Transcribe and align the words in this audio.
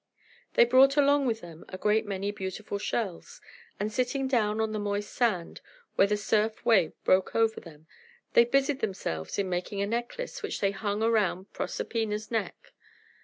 They 0.55 0.65
brought 0.65 0.97
along 0.97 1.27
with 1.27 1.41
them 1.41 1.63
a 1.69 1.77
great 1.77 2.07
many 2.07 2.31
beautiful 2.31 2.79
shells; 2.79 3.39
and, 3.79 3.93
sitting 3.93 4.27
down 4.27 4.59
on 4.59 4.71
the 4.71 4.79
moist 4.79 5.13
sand, 5.13 5.61
where 5.93 6.07
the 6.07 6.17
surf 6.17 6.65
wave 6.65 6.93
broke 7.03 7.35
over 7.35 7.59
them, 7.61 7.85
they 8.33 8.45
busied 8.45 8.79
themselves 8.79 9.37
in 9.37 9.47
making 9.47 9.79
a 9.79 9.85
necklace, 9.85 10.41
which 10.41 10.59
they 10.59 10.71
hung 10.71 11.01
round 11.01 11.53
Proserpina's 11.53 12.31
neck. 12.31 12.73